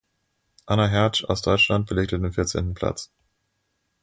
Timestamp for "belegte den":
1.87-2.33